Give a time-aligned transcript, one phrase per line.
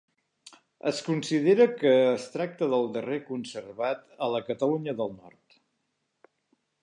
[0.91, 5.61] Es considera que es tracta del darrer conservat a la Catalunya del Nord.